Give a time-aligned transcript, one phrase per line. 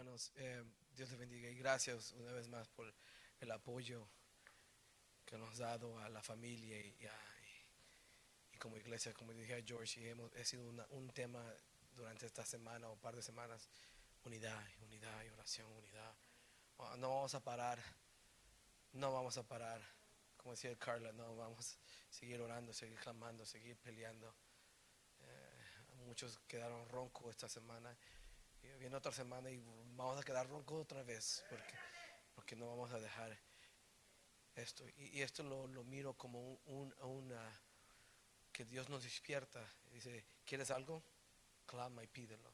[0.00, 0.32] hermanos.
[0.36, 0.64] Eh,
[0.96, 2.90] Dios les bendiga y gracias una vez más por
[3.38, 4.08] el apoyo
[5.26, 6.96] que nos ha dado a la familia y,
[8.54, 11.44] y, como iglesia, como dije a George, y hemos, ha sido un tema
[11.92, 13.68] durante esta semana o par de semanas,
[14.24, 16.14] unidad, unidad y oración, unidad.
[16.78, 17.78] Ah, no vamos a parar,
[18.92, 19.82] no vamos a parar,
[20.38, 24.34] como decía Carla, no vamos a seguir orando, seguir clamando, seguir peleando.
[25.20, 27.94] Eh, muchos quedaron roncos esta semana
[28.62, 29.58] y viene otra semana y
[29.96, 31.74] vamos a quedar roncos otra vez porque,
[32.34, 33.38] porque no vamos a dejar
[34.56, 34.84] esto.
[34.96, 37.60] Y, esto lo, miro como un, una
[38.52, 39.64] que Dios nos despierta.
[39.92, 41.02] Dice, ¿quieres algo?
[41.66, 42.52] Clama y pídelo.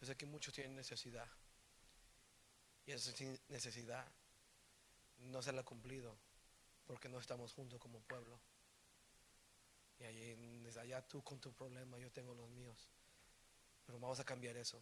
[0.00, 1.28] Yo sé que muchos tienen necesidad.
[2.86, 3.12] Y esa
[3.48, 4.06] necesidad
[5.18, 6.16] no se la ha cumplido
[6.86, 8.40] porque no estamos juntos como pueblo.
[9.98, 12.88] Y allí, allá tú con tu problema, yo tengo los míos.
[13.90, 14.80] Pero vamos a cambiar eso.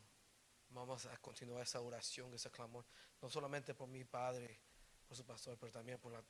[0.69, 2.85] Vamos a continuar esa oración, ese clamor,
[3.23, 4.61] no solamente por mi padre,
[5.07, 6.23] por su pastor, pero también por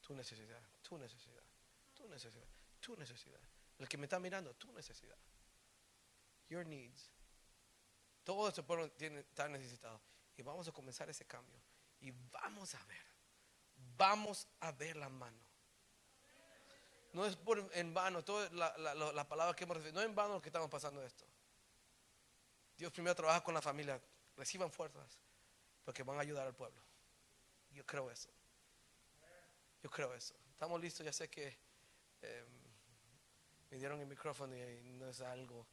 [0.00, 1.42] tu necesidad, tu necesidad,
[1.92, 2.46] tu necesidad,
[2.78, 3.40] tu necesidad.
[3.76, 5.18] El que me está mirando, tu necesidad.
[6.48, 7.10] Your needs.
[8.22, 10.00] Todo este pueblo tiene, está necesitado.
[10.36, 11.60] Y vamos a comenzar ese cambio.
[11.98, 13.04] Y vamos a ver.
[13.96, 15.40] Vamos a ver la mano.
[17.12, 20.14] No es por en vano, toda la, la, palabra que hemos recibido, no es en
[20.14, 21.26] vano lo que estamos pasando esto.
[22.80, 24.00] Dios primero trabaja con la familia,
[24.38, 25.20] reciban fuerzas,
[25.84, 26.82] porque van a ayudar al pueblo.
[27.72, 28.30] Yo creo eso.
[29.82, 30.34] Yo creo eso.
[30.50, 31.58] Estamos listos, ya sé que
[32.22, 32.46] em,
[33.70, 35.66] me dieron el micrófono y no es algo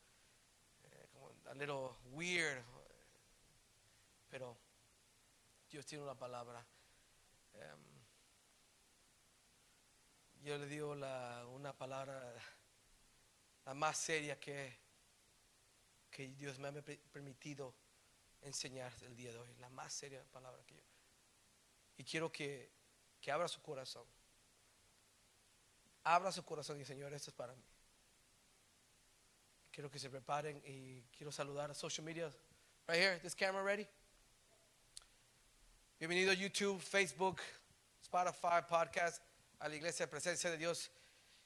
[0.83, 2.61] eh, como a little weird,
[4.29, 4.57] pero
[5.69, 6.61] Dios tiene una palabra.
[7.53, 8.03] Em,
[10.43, 12.33] yo le digo una palabra
[13.63, 14.86] la más seria que
[16.17, 16.73] que Dios me ha
[17.11, 17.75] permitido
[18.41, 20.81] enseñar el día de hoy, la más seria palabra que yo.
[21.95, 22.71] Y quiero que,
[23.21, 24.03] que abra su corazón.
[26.03, 27.61] Abra su corazón y Señor, esto es para mí.
[29.71, 32.33] Quiero que se preparen y quiero saludar a social media.
[32.87, 33.87] Right here, this camera ready?
[35.99, 37.41] Bienvenido a YouTube, Facebook,
[38.01, 39.21] Spotify, podcast,
[39.59, 40.89] a la iglesia presencia de Dios.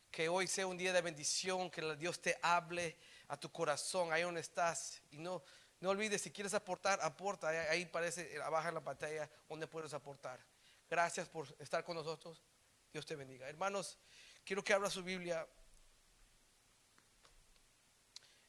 [0.09, 2.95] Que hoy sea un día de bendición, que Dios te hable
[3.31, 5.01] a tu corazón, ahí donde estás.
[5.09, 5.41] Y no,
[5.79, 7.47] no olvides, si quieres aportar, aporta.
[7.47, 10.45] Ahí parece, abajo en la pantalla, donde puedes aportar.
[10.89, 12.43] Gracias por estar con nosotros.
[12.91, 13.47] Dios te bendiga.
[13.47, 13.97] Hermanos,
[14.43, 15.47] quiero que abra su Biblia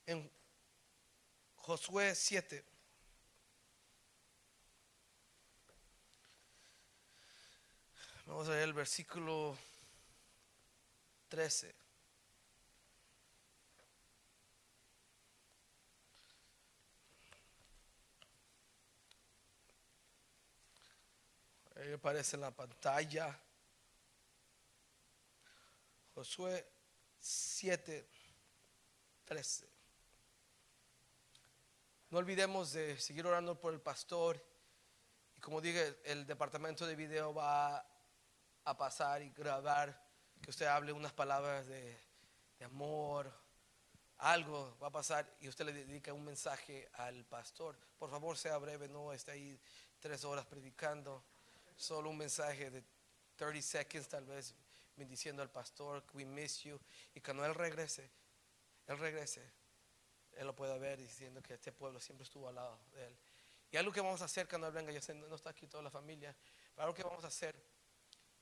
[0.04, 0.28] en
[1.54, 2.64] Josué 7.
[8.26, 9.56] Vamos a ver el versículo
[11.28, 11.81] 13.
[21.82, 23.36] Ahí aparece en la pantalla.
[26.14, 26.64] Josué
[27.18, 28.08] 7,
[29.24, 29.68] 13.
[32.10, 34.40] No olvidemos de seguir orando por el pastor.
[35.36, 37.84] Y como dije, el departamento de video va
[38.64, 40.08] a pasar y grabar
[40.40, 41.98] que usted hable unas palabras de,
[42.60, 43.34] de amor,
[44.18, 47.76] algo va a pasar y usted le dedica un mensaje al pastor.
[47.98, 49.60] Por favor, sea breve, no esté ahí
[49.98, 51.24] tres horas predicando
[51.76, 52.84] solo un mensaje de
[53.36, 54.54] 30 seconds tal vez
[54.96, 56.78] bendiciendo al pastor, we miss you.
[57.14, 58.10] Y cuando Él regrese,
[58.86, 59.42] Él regrese,
[60.32, 63.18] Él lo puede ver diciendo que este pueblo siempre estuvo al lado de Él.
[63.70, 65.90] Y algo que vamos a hacer cuando Él venga, yo no está aquí toda la
[65.90, 66.36] familia,
[66.74, 67.54] pero algo que vamos a hacer,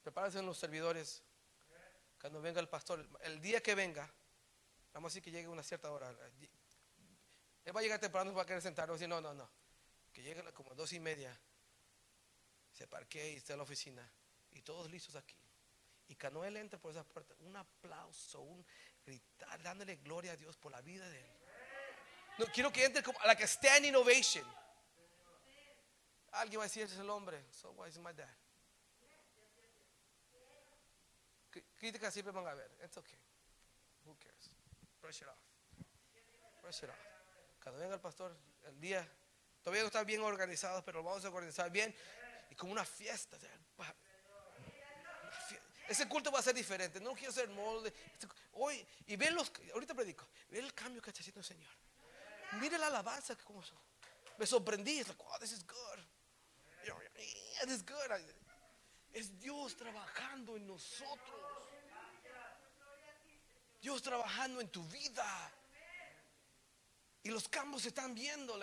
[0.02, 1.22] prepárense en los servidores,
[2.20, 4.12] cuando venga el pastor, el día que venga,
[4.92, 6.10] vamos a decir que llegue a una cierta hora,
[7.64, 9.48] Él va a llegar temprano para querer sentarnos y no, no, no,
[10.12, 11.38] que llegue como dos y media
[12.80, 14.10] se parquea y está en la oficina
[14.52, 15.36] y todos listos aquí.
[16.08, 18.64] Y cuando él entra por esa puerta, un aplauso, un
[19.04, 21.30] gritar, dándole gloria a Dios por la vida de él.
[22.38, 24.46] No, quiero que entre como a standing ovation.
[26.32, 27.44] Alguien va a decir, es el hombre.
[27.52, 28.34] So why is my dad?
[31.76, 32.70] Críticas siempre van a ver.
[32.82, 33.18] It's okay.
[34.06, 34.50] Who cares?
[35.02, 35.36] Brush it off.
[36.62, 36.96] Brush it off.
[37.62, 38.34] Cuando venga el pastor,
[38.64, 39.06] el día,
[39.60, 41.94] todavía no está bien organizado, pero lo vamos a organizar bien
[42.50, 43.38] y como una fiesta.
[45.88, 47.00] Ese culto va a ser diferente.
[47.00, 47.92] No quiero ser molde.
[48.52, 51.72] Hoy, y ven los, ahorita predico, ven el cambio que está haciendo el Señor.
[52.60, 53.62] Mire la alabanza que como
[54.38, 54.98] me sorprendí.
[54.98, 55.98] Es like, this is good.
[57.62, 58.10] This is good.
[59.12, 61.40] Es Dios trabajando en nosotros.
[63.80, 65.52] Dios trabajando en tu vida.
[67.22, 68.58] Y los cambios se están viendo.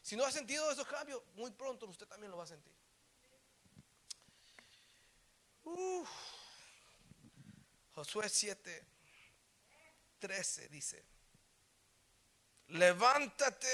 [0.00, 2.81] Si no ha sentido esos cambios, muy pronto usted también lo va a sentir.
[7.94, 8.86] Josué 7,
[10.18, 11.04] 13 dice,
[12.68, 13.68] levántate,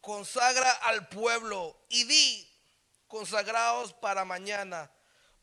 [0.00, 2.54] consagra al pueblo y di,
[3.08, 4.90] consagraos para mañana,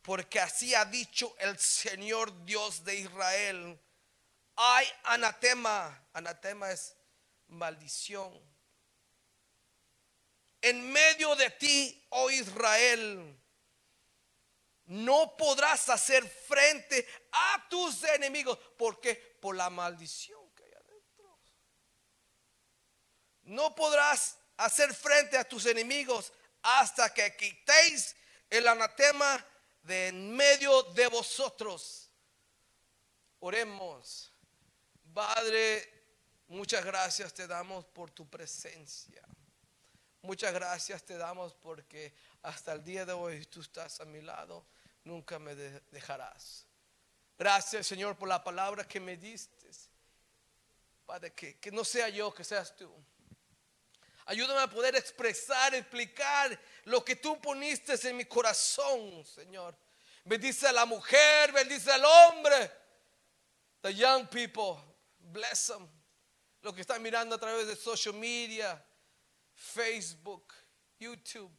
[0.02, 3.80] porque así ha dicho el Señor Dios de Israel.
[4.56, 6.96] Hay anatema, anatema es
[7.48, 8.40] maldición.
[10.62, 13.41] En medio de ti, oh Israel,
[14.92, 18.58] no podrás hacer frente a tus enemigos.
[18.78, 21.40] porque Por la maldición que hay adentro.
[23.44, 28.16] No podrás hacer frente a tus enemigos hasta que quitéis
[28.50, 29.44] el anatema
[29.84, 32.12] de en medio de vosotros.
[33.40, 34.32] Oremos.
[35.14, 35.90] Padre,
[36.48, 39.24] muchas gracias te damos por tu presencia.
[40.22, 42.14] Muchas gracias te damos porque
[42.44, 44.66] hasta el día de hoy tú estás a mi lado,
[45.04, 46.66] nunca me dejarás.
[47.38, 49.62] Gracias Señor por la palabra que me diste.
[51.06, 52.90] Padre, que, no sea yo, que seas tú.
[54.26, 59.76] Ayúdame a poder expresar, explicar lo que tú poniste en mi corazón, Señor.
[60.24, 62.72] Bendice a la mujer, bendice al hombre.
[63.82, 64.82] The young people,
[65.20, 65.86] bless them.
[66.62, 68.82] Lo que están mirando a través de social media,
[69.54, 70.54] Facebook,
[70.98, 71.52] YouTube.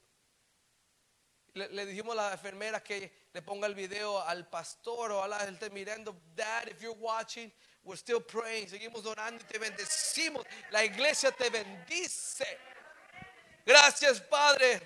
[1.54, 5.40] Le, dijimos a la enfermera que le ponga el video al pastor o a la
[5.40, 6.16] gente mirando.
[6.34, 7.52] Dad, if you're watching,
[7.84, 8.68] we're still praying.
[8.68, 10.46] Seguimos orando y te bendecimos.
[10.70, 12.46] La iglesia te bendice.
[13.66, 14.80] Gracias, Padre.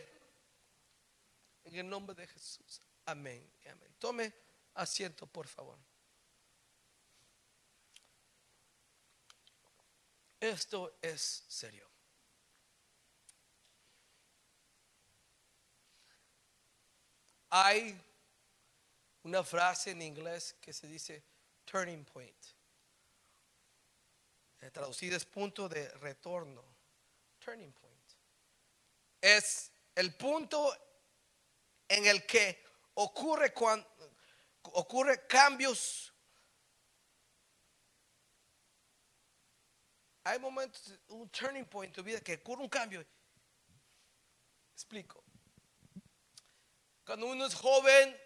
[1.64, 2.80] En el nombre de Jesús.
[3.04, 3.48] Amén.
[3.70, 3.94] Amén.
[3.98, 4.32] Tome
[4.74, 5.78] asiento, por favor.
[10.40, 11.95] Esto es serio.
[17.58, 17.98] Hay
[19.22, 21.24] una frase en inglés que se dice
[21.64, 22.36] turning point.
[24.70, 26.62] Traducida es punto de retorno.
[27.38, 28.12] Turning point.
[29.22, 30.76] Es el punto
[31.88, 32.62] en el que
[32.92, 33.88] ocurre cuando
[34.72, 36.12] ocurre cambios.
[40.24, 43.02] Hay momentos, un turning point en tu vida que ocurre un cambio.
[44.74, 45.25] Explico.
[47.06, 48.20] Cuando uno es joven,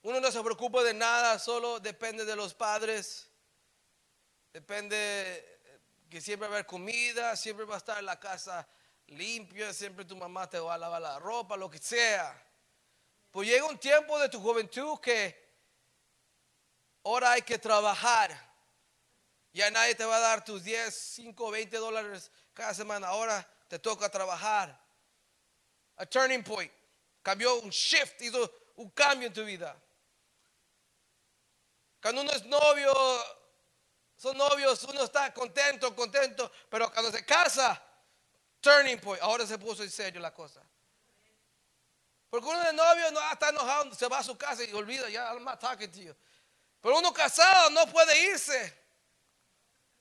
[0.00, 3.28] uno no se preocupa de nada, solo depende de los padres.
[4.50, 8.66] Depende eh, que siempre va a haber comida, siempre va a estar la casa
[9.08, 12.42] limpia, siempre tu mamá te va a lavar la ropa, lo que sea.
[13.30, 15.38] Pues llega un tiempo de tu juventud que
[17.04, 18.30] ahora hay que trabajar.
[19.52, 23.08] Ya nadie te va a dar tus 10, 5, 20 dólares cada semana.
[23.08, 24.83] Ahora te toca trabajar
[25.96, 26.72] a turning point.
[27.22, 29.74] Cambió un shift, hizo un cambio en tu vida.
[32.00, 32.92] Cuando uno es novio,
[34.16, 37.82] son novios, uno está contento, contento, pero cuando se casa,
[38.60, 40.60] turning point, ahora se puso en serio la cosa.
[42.28, 45.32] Porque uno de novio no está enojado, se va a su casa y olvida, ya,
[45.32, 46.16] I'm not talking to you.
[46.82, 48.84] Pero uno casado no puede irse.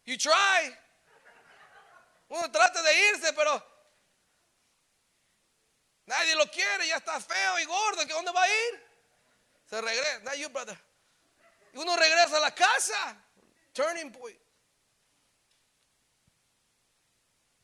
[0.04, 0.78] You try.
[2.28, 3.64] Uno trata de irse, pero
[6.06, 8.06] Nadie lo quiere, ya está feo y gordo.
[8.06, 8.88] ¿Dónde va a ir?
[9.70, 10.20] Se regresa.
[10.20, 10.78] Not you, brother.
[11.74, 13.18] Y uno regresa a la casa.
[13.74, 14.40] Turning point.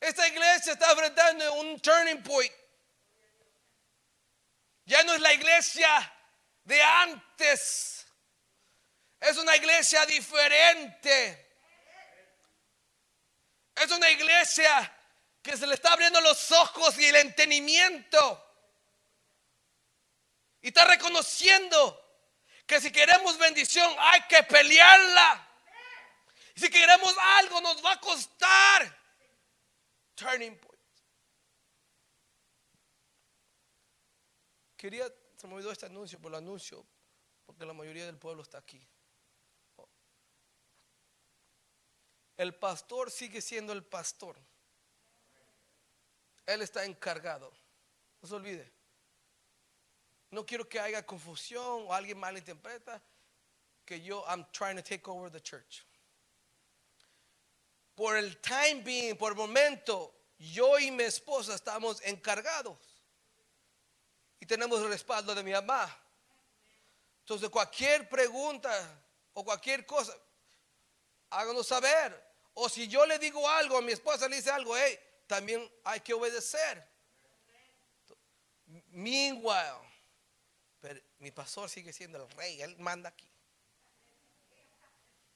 [0.00, 2.52] Esta iglesia está enfrentando un turning point.
[4.86, 6.12] Ya no es la iglesia
[6.64, 8.06] de antes.
[9.20, 11.46] Es una iglesia diferente.
[13.76, 14.99] Es una iglesia
[15.42, 18.46] que se le está abriendo los ojos y el entendimiento.
[20.60, 21.98] Y está reconociendo
[22.66, 25.48] que si queremos bendición hay que pelearla.
[26.54, 29.00] Si queremos algo nos va a costar.
[30.14, 30.80] Turning point.
[34.76, 35.06] Quería,
[35.36, 36.86] se me olvidó este anuncio, por el anuncio,
[37.46, 38.86] porque la mayoría del pueblo está aquí.
[42.36, 44.38] El pastor sigue siendo el pastor.
[46.50, 47.52] Él está encargado.
[48.20, 48.70] No se olvide.
[50.30, 53.00] No quiero que haya confusión o alguien malinterpreta
[53.84, 55.84] que yo I'm trying to take over the church.
[57.94, 62.78] Por el time being, por el momento, yo y mi esposa estamos encargados.
[64.40, 65.94] Y tenemos el respaldo de mi mamá.
[67.20, 68.72] Entonces, cualquier pregunta
[69.34, 70.16] o cualquier cosa,
[71.30, 72.18] háganos saber.
[72.54, 74.98] O si yo le digo algo, a mi esposa le dice algo, hey,
[75.30, 76.84] también hay que obedecer.
[78.88, 79.78] Meanwhile,
[80.80, 83.30] pero mi pastor sigue siendo el rey, él manda aquí.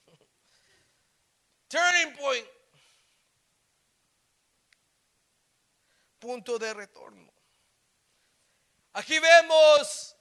[1.69, 2.49] Turning point.
[6.19, 7.33] Punto de retorno.
[8.95, 10.17] Aquí vemos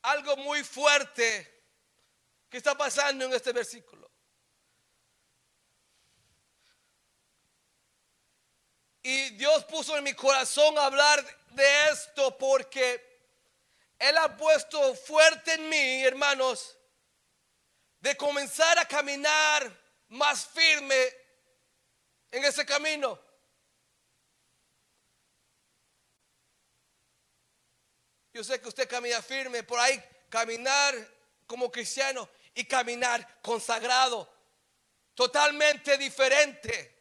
[0.00, 1.66] algo muy fuerte
[2.48, 4.03] que está pasando en este versículo.
[9.06, 13.20] Y Dios puso en mi corazón hablar de esto porque
[13.98, 16.74] Él ha puesto fuerte en mí, hermanos,
[18.00, 19.70] de comenzar a caminar
[20.08, 20.96] más firme
[22.30, 23.20] en ese camino.
[28.32, 30.94] Yo sé que usted camina firme, por ahí caminar
[31.46, 34.32] como cristiano y caminar consagrado,
[35.14, 36.93] totalmente diferente.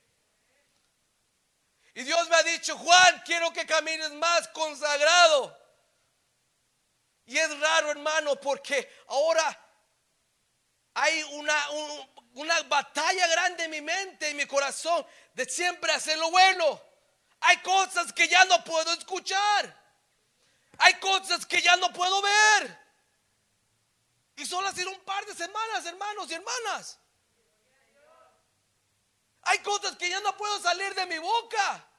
[1.96, 5.58] Y Dios me ha dicho, Juan, quiero que camines más consagrado.
[7.26, 9.60] Y es raro, hermano, porque ahora
[10.96, 11.70] hay una,
[12.34, 16.82] una batalla grande en mi mente, en mi corazón, de siempre hacer lo bueno.
[17.42, 19.84] Hay cosas que ya no puedo escuchar.
[20.80, 22.84] Hay cosas que ya no puedo ver.
[24.36, 27.00] Y solo ha sido un par de semanas, hermanos y hermanas.
[29.44, 31.90] Hay cosas que ya no puedo salir de mi boca.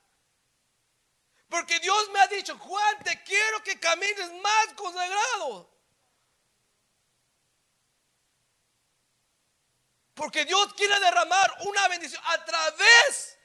[1.48, 5.70] Porque Dios me ha dicho, Juan, te quiero que camines más consagrado.
[10.14, 13.38] Porque Dios quiere derramar una bendición a través,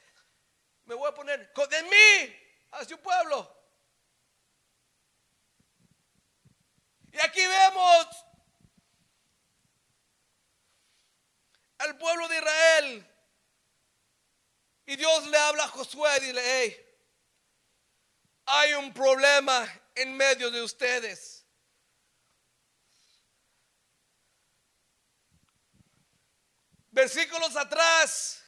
[0.84, 2.36] me voy a poner, de mí
[2.72, 3.56] hacia un pueblo.
[7.12, 8.06] Y aquí vemos
[11.78, 13.09] al pueblo de Israel.
[14.90, 16.86] Y Dios le habla a Josué y dile, hey,
[18.46, 21.46] hay un problema en medio de ustedes.
[26.90, 28.42] Versículos atrás,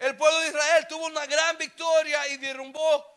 [0.00, 3.10] el pueblo de Israel tuvo una gran victoria y derrumbó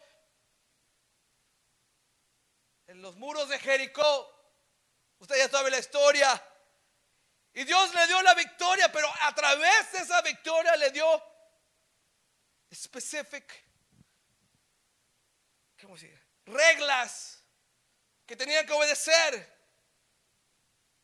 [2.87, 4.33] en los muros de Jericó.
[5.19, 6.41] Usted ya sabe la historia.
[7.51, 8.35] Y Dios le dio la
[9.27, 11.21] a través de esa victoria le dio
[12.73, 13.67] specific
[16.45, 17.43] reglas
[18.25, 19.57] que tenían que obedecer.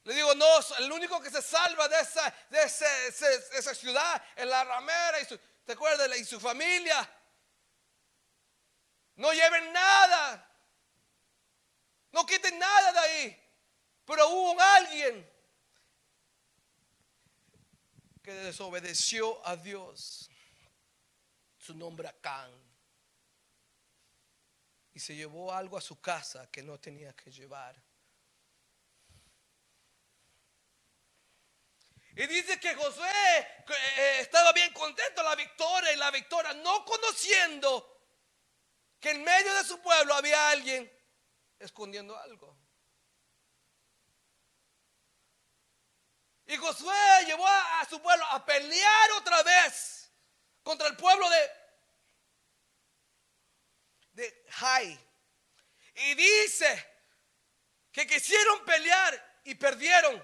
[0.06, 0.48] Le digo, no,
[0.80, 5.78] el único que se salva de esa, ciudad es la ramera y su, ¿te?
[6.18, 7.10] Y su familia.
[9.16, 10.50] No lleven nada.
[12.12, 13.52] No quiten nada de ahí.
[14.06, 15.33] Pero hubo alguien
[18.24, 20.30] que desobedeció a Dios.
[21.58, 22.52] Su nombre Acán.
[24.94, 27.76] Y se llevó algo a su casa que no tenía que llevar.
[32.16, 37.90] Y dice que Josué eh, estaba bien contento la victoria y la victoria, no conociendo
[39.00, 40.90] que en medio de su pueblo había alguien
[41.58, 42.63] escondiendo algo.
[46.46, 50.12] Y Josué llevó a, su pueblo a pelear otra vez
[50.62, 51.52] contra el pueblo de,
[54.14, 55.00] de Jai.
[55.96, 56.94] Y dice
[57.92, 60.22] que quisieron pelear y perdieron.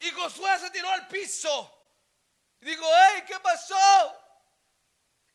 [0.00, 1.78] Y Josué se tiró al piso.
[2.60, 4.20] Y dijo, hey, ¿qué pasó?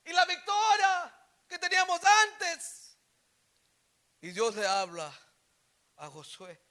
[0.04, 1.14] Y la victoria
[1.48, 2.98] que teníamos antes.
[4.22, 5.12] Y Dios le habla
[5.98, 6.67] a Josué.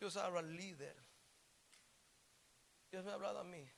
[0.00, 0.96] Dios habla al líder.
[2.90, 3.70] Dios me ha hablado a mí.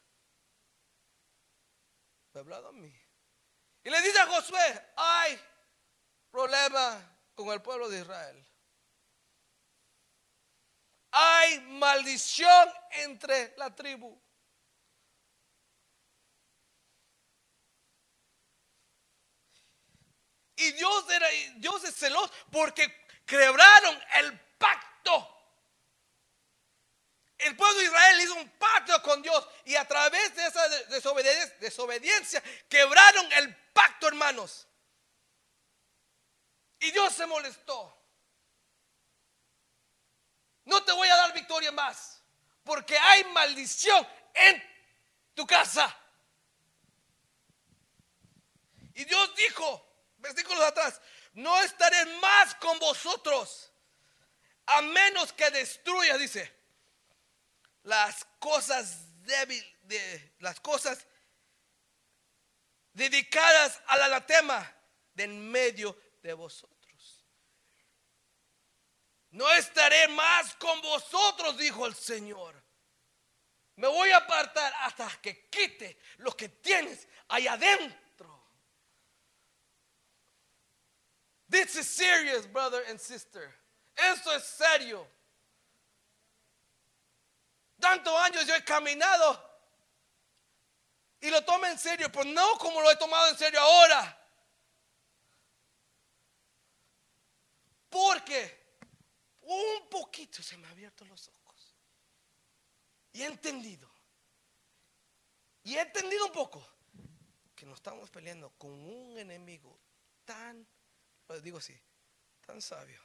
[2.33, 2.95] Me ha hablado a mí.
[3.83, 5.38] Y le dice a Josué, hay
[6.31, 8.47] problema con el pueblo de Israel.
[11.11, 14.17] Hay maldición entre la tribu.
[20.55, 21.26] Y Dios, era,
[21.57, 25.31] Dios es celoso porque quebraron el pacto.
[27.42, 30.68] El pueblo de Israel hizo un pacto con Dios y a través de esa
[31.58, 34.68] desobediencia, quebraron el pacto, hermanos.
[36.78, 37.99] Y Dios se molestó.
[40.64, 42.22] No te voy a dar victoria más,
[42.62, 44.62] porque hay maldición en
[45.34, 45.96] tu casa.
[48.94, 49.84] Y Dios dijo,
[50.18, 51.00] versículos atrás,
[51.32, 53.72] no estaré más con vosotros
[54.66, 56.62] a menos que destruya, dice,
[57.82, 61.06] las cosas débiles, de, las cosas
[62.92, 64.74] dedicadas al anatema
[65.14, 66.72] de en medio de vosotros.
[69.30, 72.62] No estaré más con vosotros, dijo el Señor.
[73.76, 78.02] Me voy a apartar hasta que quite lo que tienes ahí adentro.
[81.48, 83.54] This is serious, brother and sister.
[83.96, 85.06] Esto es serio.
[87.82, 89.28] Tantos años yo he caminado
[91.20, 94.18] y lo tomo en serio, pero no como lo he tomado en serio ahora.
[97.90, 98.76] Porque
[99.40, 101.74] un poquito se me han abierto los ojos.
[103.14, 103.92] Y he entendido.
[105.64, 106.64] Y he entendido un poco
[107.52, 109.76] que nos estamos peleando con un enemigo
[110.24, 110.64] tan,
[111.26, 111.76] lo digo así,
[112.46, 113.02] tan sabio,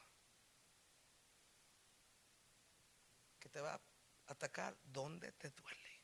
[3.39, 3.86] que te va a
[4.27, 6.01] atacar donde te duele.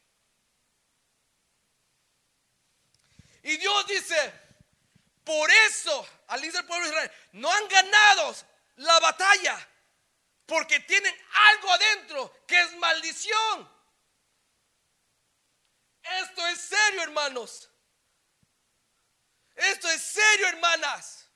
[3.43, 4.33] Y Dios dice,
[5.23, 8.35] por eso, al dice el pueblo de Israel, no han ganado
[8.77, 9.69] la batalla,
[10.45, 11.13] porque tienen
[11.51, 13.69] algo adentro que es maldición.
[16.03, 17.69] Esto es serio, hermanos.
[19.55, 21.29] Esto es serio, hermanas.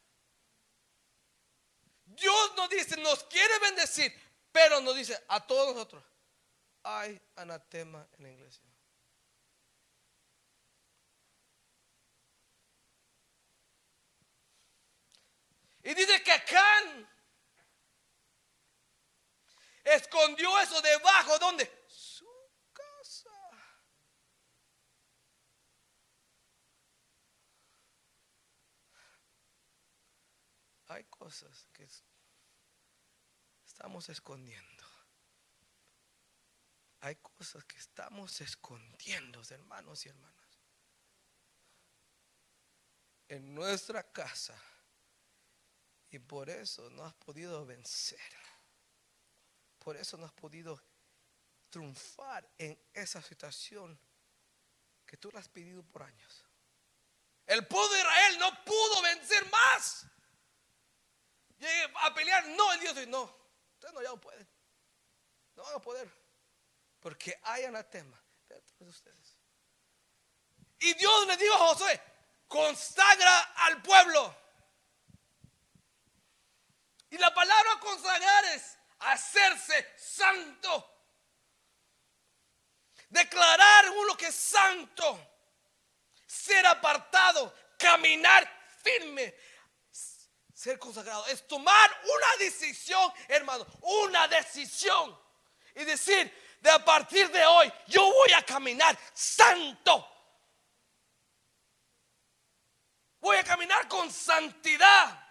[2.05, 4.11] Dios nos dice, nos quiere bendecir,
[4.51, 6.03] pero nos dice a todos nosotros,
[6.89, 8.63] hay anatema en la iglesia.
[15.83, 17.09] Y dice que Acán
[19.83, 21.85] escondió eso debajo, ¿dónde?
[21.89, 22.25] Su
[22.71, 23.29] casa.
[30.87, 31.85] Hay cosas que
[33.65, 34.96] estamos escondiendo.
[37.01, 40.59] Hay cosas que estamos escondiendo, hermanos y hermanas.
[43.29, 44.59] En nuestra casa
[46.09, 48.19] y por eso no has podido vencer.
[49.79, 50.81] Por eso no has podido
[51.69, 53.99] triunfar en esa situación
[55.05, 56.45] que tú le has pedido por años.
[57.45, 60.05] El pueblo de Israel no pudo vencer más.
[61.57, 63.23] Llegué a pelear, no, el Dios dice, no,
[63.73, 64.47] ustedes no ya no pueden.
[65.55, 66.26] No van a poder.
[67.07, 69.37] Porque hay anatema de ustedes.
[70.77, 72.01] Y Dios le dijo a Josué,
[72.49, 74.35] consagra al pueblo.
[77.09, 81.05] Y la palabra consagrar es hacerse santo.
[83.07, 85.29] Declarar uno que es santo.
[86.25, 87.55] Ser apartado.
[87.79, 88.51] Caminar
[88.83, 89.33] firme.
[90.53, 91.25] Ser consagrado.
[91.27, 93.65] Es tomar una decisión, hermano.
[93.79, 95.17] Una decisión.
[95.73, 100.07] Y decir, de a partir de hoy, yo voy a caminar santo.
[103.19, 105.23] Voy a caminar con santidad.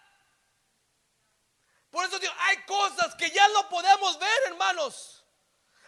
[1.91, 5.25] Por eso digo, hay cosas que ya no podemos ver, hermanos.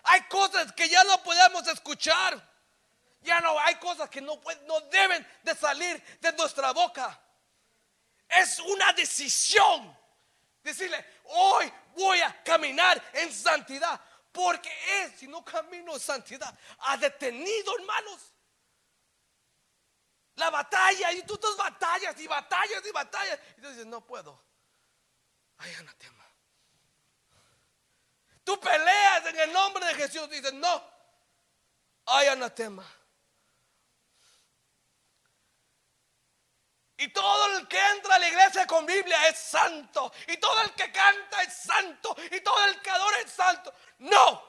[0.05, 2.43] Hay cosas que ya no podemos escuchar.
[3.21, 7.21] Ya no hay cosas que no, no deben de salir de nuestra boca.
[8.29, 9.97] Es una decisión.
[10.63, 14.01] Decirle, hoy voy a caminar en santidad.
[14.39, 14.71] Porque
[15.01, 18.33] es, si no camino en santidad, ha detenido, hermanos.
[20.37, 23.41] La batalla, y tú tus batallas y batallas y batallas.
[23.57, 24.49] Y tú dices, no puedo
[25.59, 26.25] hay anatema.
[28.45, 30.31] Tú peleas en el nombre de Jesús.
[30.31, 30.83] Dices, no,
[32.07, 32.87] hay anatema.
[36.99, 40.13] Y todo el que entra a la iglesia con Biblia es santo.
[40.27, 42.17] Y todo el que canta es santo.
[42.31, 43.73] Y todo el que adora es santo.
[43.99, 44.49] No.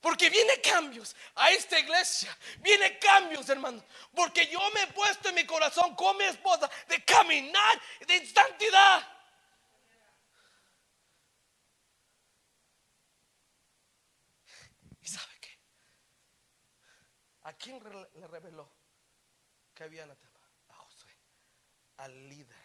[0.00, 2.36] Porque viene cambios a esta iglesia.
[2.60, 3.84] Viene cambios, hermano.
[4.14, 9.06] Porque yo me he puesto en mi corazón con mi esposa de caminar de santidad.
[15.02, 15.58] ¿Y sabe qué?
[17.50, 17.82] ¿A quién
[18.14, 18.70] le reveló
[19.74, 20.38] que había anatema?
[20.68, 21.10] A Josué,
[21.96, 22.56] al líder.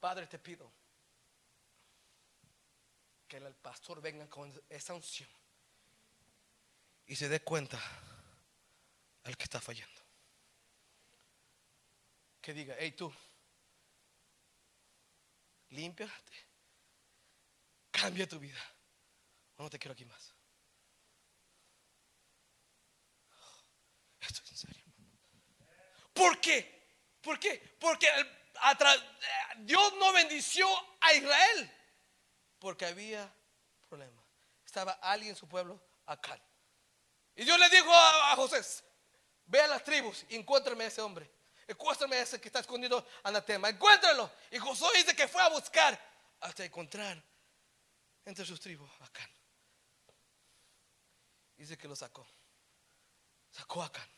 [0.00, 0.68] Padre, te pido
[3.28, 5.28] que el pastor venga con esa unción
[7.06, 7.80] y se dé cuenta
[9.22, 10.00] al que está fallando.
[12.40, 13.14] Que diga, hey tú,
[15.68, 16.32] límpiate,
[17.92, 18.60] cambia tu vida,
[19.56, 20.35] no te quiero aquí más.
[24.26, 24.66] Esto es.
[26.12, 26.76] ¿Por qué?
[27.20, 27.76] ¿Por qué?
[27.78, 28.08] Porque
[29.58, 30.66] Dios no bendició
[31.00, 31.72] a Israel
[32.58, 33.32] porque había
[33.88, 34.24] problemas.
[34.64, 36.38] Estaba alguien en su pueblo, acá.
[37.34, 38.62] Y Dios le dijo a, José,
[39.46, 41.30] ve a las tribus y encuéntrame a ese hombre.
[41.66, 43.68] Encuéntrame a ese que está escondido anatema.
[43.68, 44.30] Encuéntralo.
[44.50, 46.00] Y José dice que fue a buscar
[46.40, 47.22] hasta encontrar
[48.24, 49.28] entre sus tribus acá.
[51.56, 52.26] Dice que lo sacó.
[53.50, 54.08] Sacó a Acán,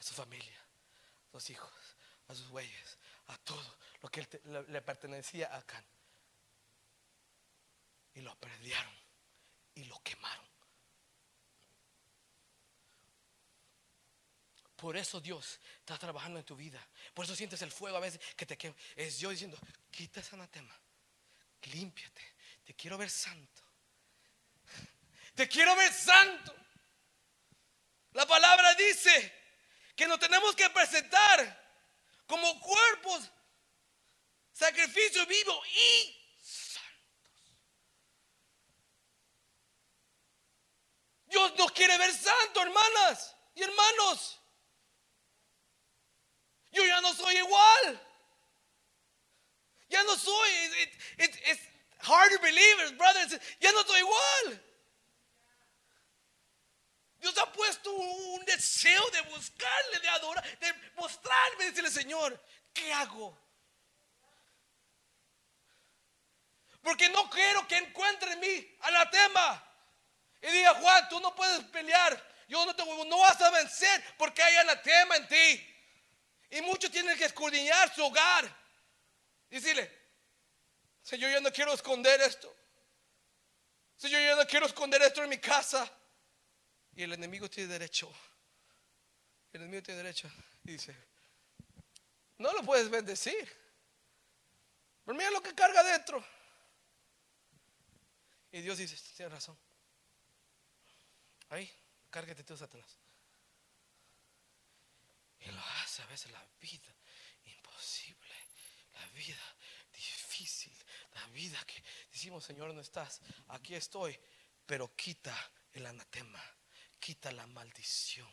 [0.00, 0.66] a su familia,
[1.28, 1.72] a sus hijos,
[2.28, 4.26] a sus bueyes, a todo lo que
[4.68, 5.84] le, pertenecía a Acán.
[8.14, 8.92] Y lo perdieron
[9.74, 10.48] y lo quemaron.
[14.74, 16.84] Por eso Dios está trabajando en tu vida.
[17.12, 18.74] Por eso sientes el fuego a veces que te quema.
[18.96, 19.58] Es Dios diciendo,
[19.90, 20.74] quita ese anatema,
[21.64, 22.22] límpiate,
[22.64, 23.62] te quiero ver santo.
[25.34, 26.54] Te quiero ver santo.
[28.12, 29.39] La palabra dice
[30.00, 31.38] que nos tenemos que presentar
[32.26, 33.30] como cuerpos,
[34.50, 37.52] sacrificio vivo y santos.
[41.26, 44.40] Dios nos quiere ver santo, hermanas y hermanos.
[46.70, 48.08] Yo ya no soy igual.
[49.90, 50.50] Ya no soy.
[51.18, 51.60] it's
[51.98, 53.38] hard to believe, brothers.
[53.60, 54.69] Ya no soy igual.
[57.20, 63.38] Dios ha puesto un deseo de buscarle, de adorar, de mostrarme, decirle, Señor, ¿qué hago?
[66.82, 69.66] Porque no quiero que encuentre en mí anatema.
[70.40, 72.28] Y diga, Juan, tú no puedes pelear.
[72.48, 75.76] Yo no te no vas a vencer porque hay anatema en ti.
[76.52, 78.50] Y muchos tienen que escudriñar su hogar.
[79.50, 79.94] Decirle,
[81.02, 82.56] Señor, yo no quiero esconder esto.
[83.94, 85.88] Señor, yo no quiero esconder esto en mi casa.
[87.00, 88.12] Y el enemigo tiene derecho.
[89.54, 90.30] El enemigo tiene derecho.
[90.62, 90.94] Dice,
[92.36, 93.50] no lo puedes bendecir.
[95.02, 96.22] Pero mira lo que carga dentro.
[98.52, 99.56] Y Dios dice, tienes razón.
[101.48, 101.72] Ahí,
[102.10, 102.98] cárgate tú, Satanás.
[105.38, 106.94] Y lo hace a veces la vida
[107.46, 108.34] imposible,
[108.92, 109.56] la vida
[109.90, 110.76] difícil,
[111.14, 111.82] la vida que
[112.12, 114.20] decimos, Señor, no estás, aquí estoy,
[114.66, 115.34] pero quita
[115.72, 116.44] el anatema,
[117.00, 118.28] quita la maldición.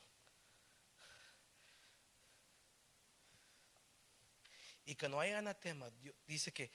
[4.86, 5.90] Y que no hay anatema,
[6.26, 6.72] dice que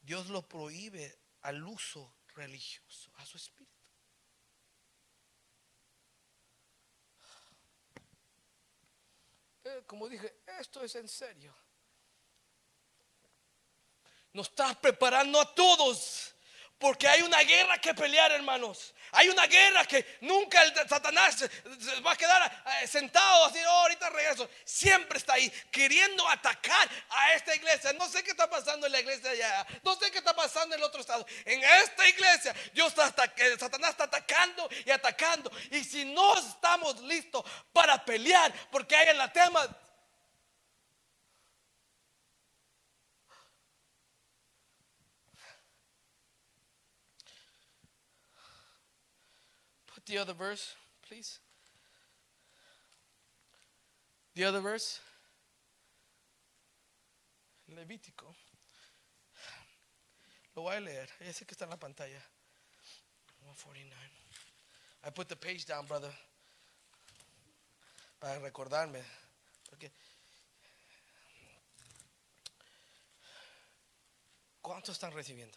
[0.00, 3.72] Dios lo prohíbe al uso religioso, a su espíritu.
[9.64, 11.54] Eh, como dije, esto es en serio.
[14.32, 16.34] Nos está preparando a todos
[16.78, 18.94] porque hay una guerra que pelear, hermanos.
[19.12, 21.44] Hay una guerra que nunca Satanás
[22.06, 24.48] va a quedar eh, sentado así, oh, ahorita regreso.
[24.64, 27.92] Siempre está ahí queriendo atacar a esta iglesia.
[27.94, 29.66] No sé qué está pasando en la iglesia allá.
[29.82, 31.26] No sé qué está pasando en el otro estado.
[31.44, 35.50] En esta iglesia, Dios está, Satanás está atacando y atacando.
[35.70, 39.66] Y si no estamos listos para pelear, porque hay en la tema
[50.08, 50.74] the other verse,
[51.06, 51.38] please?
[54.34, 55.00] The other verse.
[57.70, 58.34] Levítico.
[60.56, 61.08] Lo voy a leer.
[61.20, 62.20] Ese que está en la pantalla.
[63.42, 63.94] 149.
[65.04, 66.12] I put the page down, brother.
[68.18, 69.02] Para recordarme.
[69.70, 69.90] Porque
[74.68, 75.56] ¿Cuántos están recibiendo?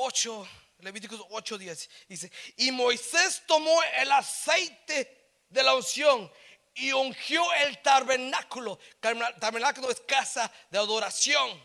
[0.00, 6.32] 8, Levíticos 8, 10, dice, y Moisés tomó el aceite de la unción
[6.74, 8.78] y ungió el tabernáculo.
[9.00, 11.60] Tabernáculo es casa de adoración.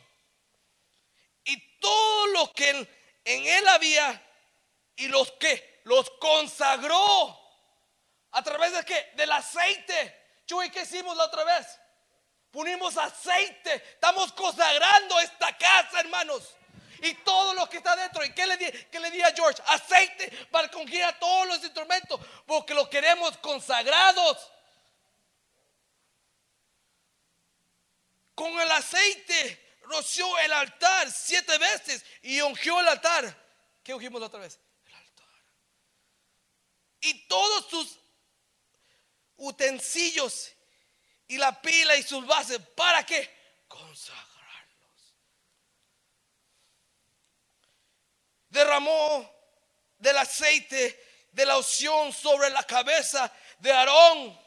[1.43, 2.87] Y todo lo que en,
[3.45, 4.19] él había
[4.95, 7.39] y los que los consagró
[8.31, 9.11] a través de qué?
[9.15, 10.41] Del aceite.
[10.47, 11.67] Chuy, ¿qué hicimos la otra vez?
[12.49, 13.75] Punimos aceite.
[13.75, 16.55] Estamos consagrando esta casa, hermanos
[17.03, 18.23] y todo lo que está dentro.
[18.23, 19.61] ¿Y qué le, di, qué le di a George?
[19.67, 24.49] Aceite para congir a todos los instrumentos, porque lo queremos consagrados.
[28.33, 33.37] Con el aceite roció el altar siete veces y ungió el altar.
[33.83, 34.59] ¿Qué ungimos la otra vez?
[34.85, 35.27] El altar.
[37.01, 37.99] Y todos sus
[39.35, 40.53] utensilios
[41.27, 43.29] y la pila y sus bases, ¿para qué?
[43.67, 44.32] Consagrar.
[48.53, 49.29] Derramó
[49.97, 54.39] del aceite de la unción sobre la cabeza de Aarón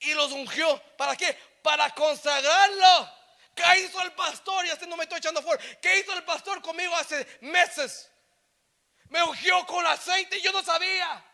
[0.00, 0.82] y los ungió.
[0.96, 1.36] ¿Para qué?
[1.62, 3.12] Para consagrarlo.
[3.54, 4.64] ¿Qué hizo el pastor?
[4.66, 5.62] Y este no me estoy echando fuera.
[5.80, 8.10] ¿Qué hizo el pastor conmigo hace meses?
[9.10, 11.24] Me ungió con aceite y yo no sabía.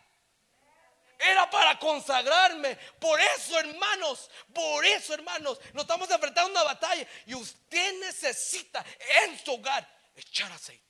[1.18, 2.76] Era para consagrarme.
[2.98, 7.06] Por eso, hermanos, por eso, hermanos, nos estamos enfrentando a una batalla.
[7.26, 8.84] Y usted necesita
[9.22, 10.89] en su hogar echar aceite.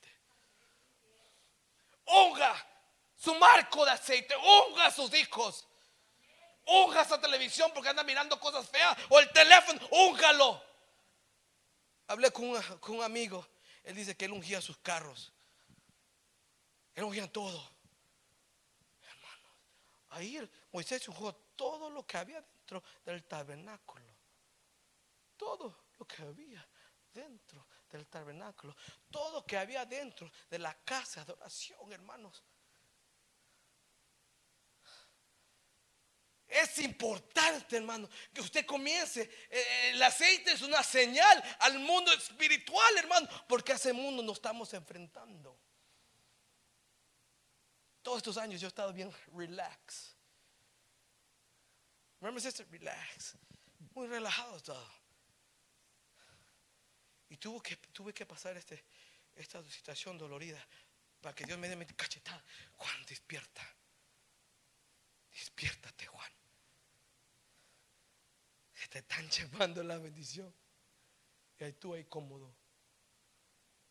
[2.12, 2.66] Unga
[3.16, 4.34] su marco de aceite.
[4.36, 5.66] Unga a sus hijos.
[6.66, 8.96] Unga esa televisión porque anda mirando cosas feas.
[9.08, 10.62] O el teléfono, úngalo.
[12.06, 13.46] Hablé con, con un amigo.
[13.84, 15.32] Él dice que él ungía sus carros.
[16.94, 17.80] Él ungía todo.
[20.10, 24.04] Ahí Moisés jugó todo lo que había dentro del tabernáculo.
[25.36, 26.66] Todo lo que había
[27.12, 28.74] dentro del tabernáculo.
[29.10, 32.42] Todo que había dentro de la casa de oración, hermanos.
[36.50, 39.30] Es importante, hermano, que usted comience.
[39.48, 44.38] Eh, el aceite es una señal al mundo espiritual, hermano, porque a ese mundo nos
[44.38, 45.56] estamos enfrentando.
[48.02, 50.16] Todos estos años yo he estado bien relax.
[52.20, 53.36] Remember, sister, relax.
[53.94, 55.00] Muy relajado todo.
[57.30, 58.84] Y tuve que, tuve que pasar este,
[59.36, 60.64] esta situación dolorida
[61.20, 62.44] para que Dios me dé mi cachetada.
[62.72, 63.62] Juan, despierta.
[65.30, 66.32] Despiértate, Juan.
[68.74, 70.52] Se te están llevando la bendición.
[71.58, 72.52] Y ahí tú ahí cómodo.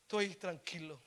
[0.01, 1.01] Estoy tranquilo.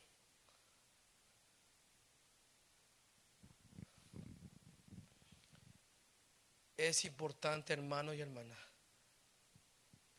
[6.76, 8.56] Es importante, hermano y hermana,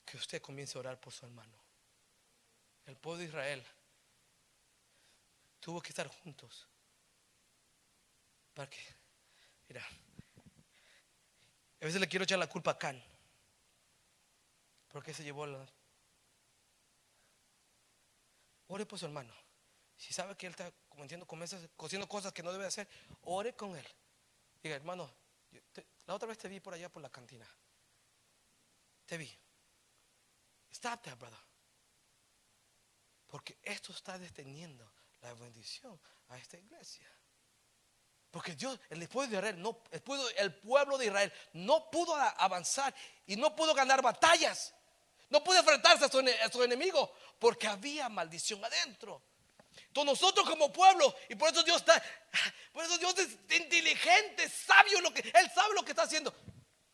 [0.05, 1.62] que usted comience a orar por su hermano.
[2.85, 3.65] El pueblo de Israel
[5.59, 6.67] tuvo que estar juntos.
[8.53, 8.79] Para que,
[9.67, 9.83] mira,
[11.81, 13.01] a veces le quiero echar la culpa a Can.
[14.89, 15.65] Porque se llevó la...
[18.67, 19.33] Ore por su hermano.
[19.97, 22.87] Si sabe que él está cometiendo, cociendo cosas que no debe hacer,
[23.21, 23.87] ore con él.
[24.61, 25.13] Diga, hermano,
[26.05, 27.47] la otra vez te vi por allá por la cantina.
[29.05, 29.29] Te vi.
[30.71, 31.52] Stop there, brother.
[33.33, 37.11] Porque esto está deteniendo la bendición a esta iglesia.
[38.29, 42.13] Porque Dios, el pueblo de Israel, no, el, pueblo, el pueblo de Israel no pudo
[42.15, 42.93] avanzar
[43.25, 44.75] y no pudo ganar batallas.
[45.29, 49.23] No pudo enfrentarse a su, a su enemigo porque había maldición adentro.
[49.87, 52.03] Entonces nosotros como pueblo, y por eso Dios está,
[52.71, 56.31] por eso Dios es inteligente, sabio, lo que, Él sabe lo que está haciendo.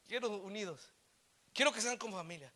[0.07, 0.89] Quiero unidos,
[1.51, 2.53] quiero que sean como familia.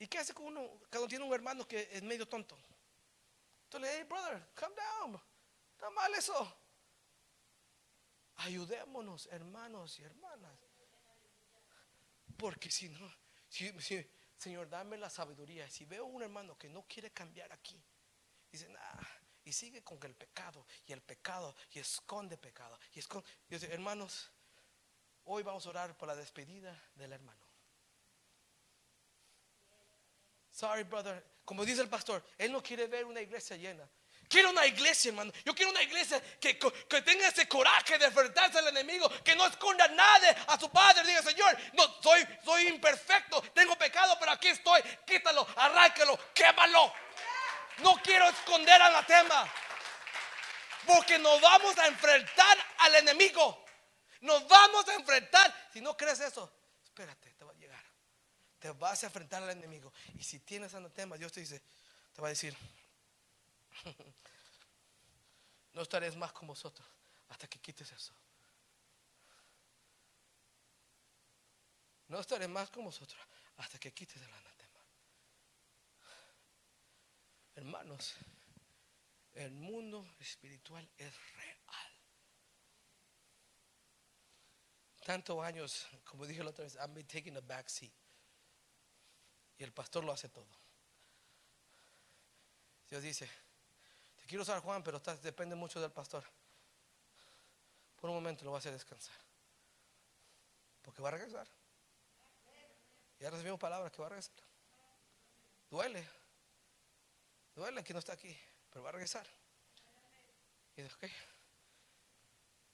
[0.00, 2.58] ¿Y qué hace con uno cuando tiene un hermano que es medio tonto?
[3.64, 5.22] Entonces, hey brother, calm down,
[5.74, 6.56] está mal eso.
[8.36, 10.58] Ayudémonos, hermanos y hermanas.
[12.38, 13.14] Porque si no,
[14.38, 15.68] Señor, dame la sabiduría.
[15.68, 17.80] Si veo un hermano que no quiere cambiar aquí,
[18.50, 18.68] Dice,
[19.44, 22.78] y sigue con el pecado y el pecado y esconde pecado.
[22.94, 23.28] Y esconde.
[23.48, 24.30] Dice, hermanos,
[25.24, 27.49] hoy vamos a orar por la despedida del hermano.
[30.60, 31.24] Sorry, brother.
[31.46, 33.88] Como dice el pastor, él no quiere ver una iglesia llena.
[34.28, 35.32] Quiero una iglesia, hermano.
[35.42, 39.46] Yo quiero una iglesia que, que, tenga ese coraje de enfrentarse al enemigo, que no
[39.46, 41.02] esconda nada a su padre.
[41.06, 44.82] Diga, Señor, no soy, soy imperfecto, tengo pecado, pero aquí estoy.
[45.06, 46.92] Quítalo, arráncalo, quémalo.
[47.78, 49.50] No quiero esconder anatema.
[50.86, 53.64] Porque nos vamos a enfrentar al enemigo.
[54.20, 55.70] Nos vamos a enfrentar.
[55.72, 56.52] Si no crees eso,
[56.84, 57.30] espérate,
[58.60, 59.92] te vas a enfrentar al enemigo.
[60.18, 61.60] Y si tienes anatema, Dios te dice,
[62.14, 62.56] te va a decir,
[65.72, 66.86] no estaréis más con vosotros
[67.28, 68.12] hasta que quites eso.
[72.08, 73.20] No estaré más con vosotros
[73.56, 74.80] hasta que quites el anatema.
[77.54, 78.16] Hermanos,
[79.34, 81.50] el mundo espiritual es real.
[85.04, 87.99] Tantos años, como dije la otra vez, I'm been taking a back seat.
[89.60, 90.48] Y el pastor lo hace todo.
[92.88, 93.30] Dios dice,
[94.16, 96.24] te quiero usar Juan, pero depende mucho del pastor.
[98.00, 99.14] Por un momento lo va a hacer descansar.
[100.82, 101.46] Porque va a regresar.
[103.18, 104.42] Ya recibimos palabras que va a regresar.
[105.68, 106.08] Duele.
[107.54, 108.34] Duele que no está aquí,
[108.70, 109.26] pero va a regresar.
[110.74, 111.04] Y dice, ok,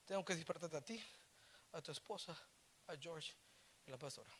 [0.05, 1.05] tengo que despertarte a ti,
[1.72, 2.33] a tu esposa,
[2.87, 3.35] a George
[3.85, 4.31] y a la pastora.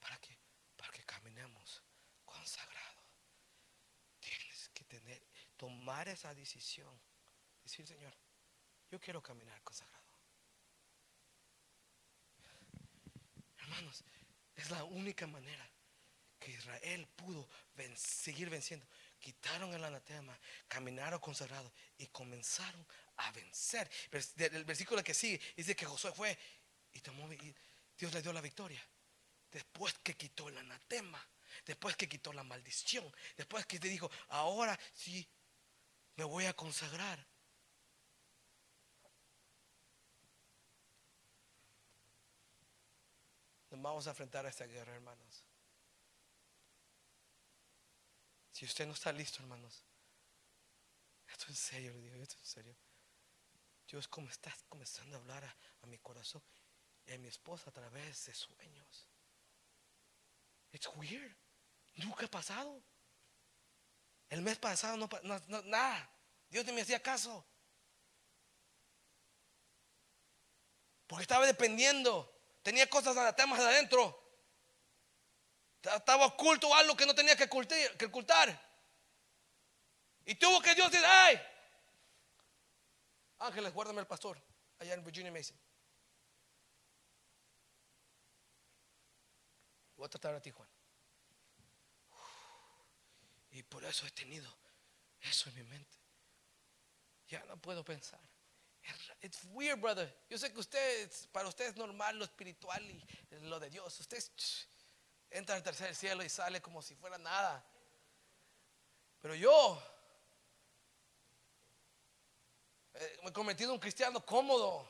[0.00, 0.38] ¿Para qué?
[0.76, 1.82] Para que caminemos
[2.24, 3.02] consagrado.
[4.20, 5.22] Tienes que tener
[5.58, 6.88] tomar esa decisión.
[7.62, 8.16] Decir, Señor,
[8.90, 9.98] yo quiero caminar consagrado.
[13.58, 14.02] Hermanos,
[14.56, 15.68] es la única manera
[16.38, 17.46] que Israel pudo
[17.96, 18.86] seguir venciendo.
[19.18, 23.90] Quitaron el anatema, caminaron consagrado y comenzaron a vencer.
[24.36, 26.38] El versículo que sigue dice que Josué fue
[26.92, 27.54] y tomó y
[27.98, 28.82] Dios le dio la victoria.
[29.50, 31.26] Después que quitó el anatema,
[31.66, 35.26] después que quitó la maldición, después que te dijo, ahora sí
[36.18, 37.24] me voy a consagrar.
[43.70, 45.44] Nos vamos a enfrentar a esta guerra, hermanos.
[48.50, 49.84] Si usted no está listo, hermanos,
[51.28, 52.76] esto en serio, le digo, esto en serio.
[53.86, 56.42] Dios, como estás comenzando a hablar a, mi corazón
[57.06, 59.06] y a mi esposa a través de sueños.
[60.72, 61.36] It's weird.
[61.94, 62.82] Nunca ha pasado.
[64.28, 66.10] El mes pasado no, no, nada.
[66.50, 67.44] Dios ni me hacía caso.
[71.06, 72.34] Porque estaba dependiendo.
[72.62, 74.26] Tenía cosas temas adentro.
[75.82, 78.68] Estaba oculto algo que no tenía que ocultar.
[80.26, 81.40] Y tuvo que Dios decir, ay,
[83.38, 84.38] ángeles, guárdame el pastor
[84.78, 85.58] allá en Virginia Mason.
[89.96, 90.68] Voy a tratar a ti, Juan.
[93.50, 94.52] Y por eso he tenido
[95.20, 95.98] eso en mi mente.
[97.28, 98.20] Ya no puedo pensar.
[99.20, 100.12] It's weird, brother.
[100.30, 103.04] Yo sé que usted, para usted es normal lo espiritual y
[103.42, 103.98] lo de Dios.
[104.00, 104.22] Usted
[105.30, 107.64] entra al tercer cielo y sale como si fuera nada.
[109.20, 109.82] Pero yo
[112.94, 114.88] eh, me he convertido en un cristiano cómodo.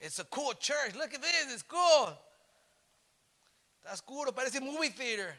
[0.00, 0.94] It's a cool church.
[0.94, 2.16] Look at this, it's cool.
[3.78, 5.38] Está oscuro, parece movie theater.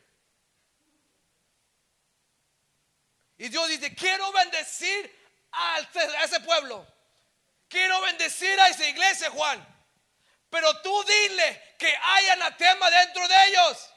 [3.37, 5.19] Y Dios dice, quiero bendecir
[5.51, 5.79] a
[6.23, 6.85] ese pueblo.
[7.67, 9.65] Quiero bendecir a esa iglesia, Juan.
[10.49, 13.89] Pero tú dile que hay anatema dentro de ellos.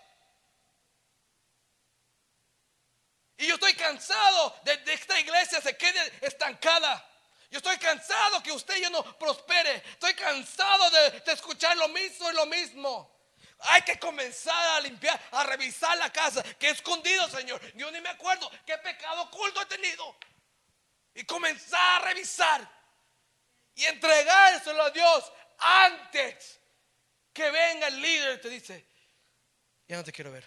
[3.36, 7.04] Y yo estoy cansado de, que esta iglesia se quede estancada.
[7.50, 9.76] Yo estoy cansado que usted ya no prospere.
[9.92, 13.17] Estoy cansado de, de escuchar lo mismo y lo mismo.
[13.60, 16.42] Hay que comenzar a limpiar, a revisar la casa.
[16.58, 17.60] Que escondido, Señor.
[17.74, 20.16] Yo ni me acuerdo qué pecado oculto he tenido.
[21.14, 22.78] Y comenzar a revisar.
[23.74, 26.60] Y entregárselo a Dios antes
[27.32, 28.86] que venga el líder y te dice,
[29.86, 30.44] ya no te quiero ver.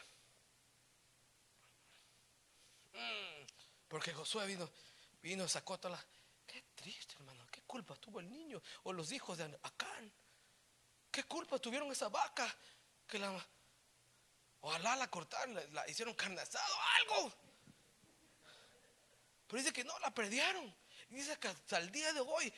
[2.94, 3.46] Mm,
[3.88, 4.70] porque Josué vino,
[5.22, 6.06] vino, sacó toda la...
[6.46, 7.48] Qué triste, hermano.
[7.50, 10.14] ¿Qué culpa tuvo el niño o los hijos de Acán?
[11.10, 12.54] ¿Qué culpa tuvieron esa vaca
[13.12, 13.48] que la...
[14.62, 17.34] Ojalá la cortaron, la, hicieron carne asado, algo.
[19.48, 20.66] Pero dice que no, la perdieron.
[21.10, 22.52] Y dice que hasta el día de hoy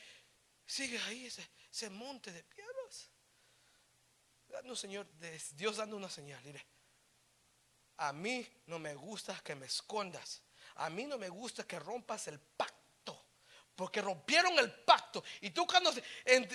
[0.66, 3.10] sigue ahí ese, monte de piedras.
[4.50, 5.08] Dando, Señor,
[5.56, 6.44] Dios dando una señal.
[6.44, 6.64] Mire,
[7.98, 10.42] a mí no me gusta que me escondas.
[10.76, 12.73] A mí no me gusta que rompas el pacto.
[13.76, 15.24] Porque rompieron el pacto.
[15.42, 15.92] Y tú cuando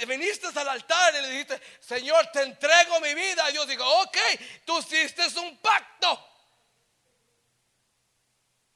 [0.06, 3.50] viniste al altar y le dijiste, Señor, te entrego mi vida.
[3.50, 4.16] Yo digo, ok,
[4.64, 6.24] tú hiciste un pacto.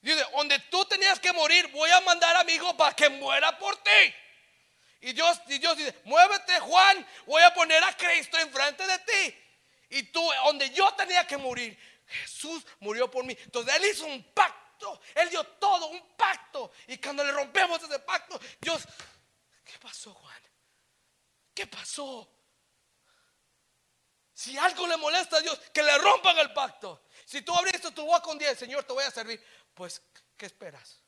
[0.00, 3.56] Dice, donde tú tenías que morir, voy a mandar a mi hijo para que muera
[3.56, 4.14] por ti.
[5.00, 9.38] Y Dios, y Dios dice, muévete Juan, voy a poner a Cristo enfrente de ti.
[9.90, 13.36] Y tú, donde yo tenía que morir, Jesús murió por mí.
[13.44, 14.61] Entonces Él hizo un pacto,
[15.14, 16.72] Él dio todo, un pacto.
[16.88, 18.82] Y cuando le rompemos ese pacto, Dios,
[19.64, 20.42] ¿qué pasó Juan?
[21.54, 22.28] ¿Qué pasó?
[24.34, 27.04] Si algo le molesta a Dios, que le rompan el pacto.
[27.24, 29.44] Si tú abriste tu boca con día, Señor, te voy a servir.
[29.74, 30.02] Pues,
[30.36, 31.00] ¿qué esperas?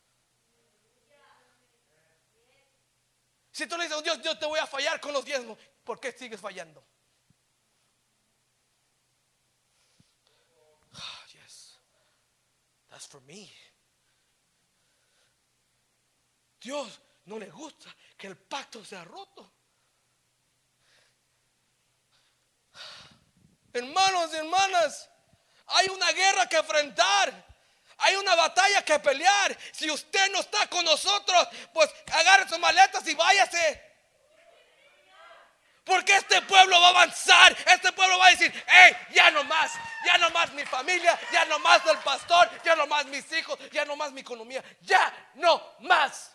[3.50, 6.00] Si tú le dices, oh, Dios, yo te voy a fallar con los diezmos, ¿por
[6.00, 6.84] qué sigues fallando?
[10.92, 11.78] Oh, yes.
[12.90, 13.48] That's for me.
[16.64, 19.52] Dios no le gusta que el pacto sea roto.
[23.70, 25.10] Hermanos y hermanas,
[25.66, 27.54] hay una guerra que enfrentar.
[27.98, 29.56] Hay una batalla que pelear.
[29.72, 33.92] Si usted no está con nosotros, pues agarre sus maletas y váyase.
[35.84, 37.54] Porque este pueblo va a avanzar.
[37.66, 39.70] Este pueblo va a decir, hey, ya no más.
[40.06, 41.18] Ya no más mi familia.
[41.30, 42.50] Ya no más el pastor.
[42.64, 43.58] Ya no más mis hijos.
[43.70, 44.64] Ya no más mi economía.
[44.80, 46.33] Ya no más.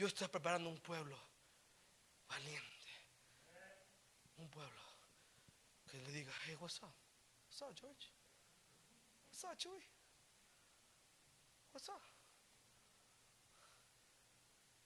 [0.00, 1.14] Dios está preparando un pueblo
[2.26, 2.90] valiente.
[4.38, 4.80] Un pueblo
[5.90, 6.88] que le diga, hey, what's up?
[7.44, 8.10] What's up, George?
[9.28, 9.84] What's up, Chewy?
[11.70, 12.00] What's up?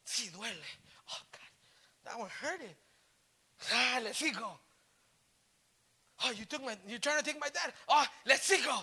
[0.04, 0.66] Sí, duele.
[1.08, 1.50] Oh, God.
[2.02, 2.74] That one hurted.
[3.72, 4.58] Ah, let's see go.
[6.24, 7.72] Oh, you took my, you're trying to take my dad.
[7.88, 8.80] Oh, let's go.